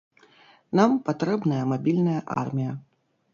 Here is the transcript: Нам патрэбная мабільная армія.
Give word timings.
Нам 0.79 0.95
патрэбная 1.09 1.61
мабільная 1.75 2.21
армія. 2.45 2.73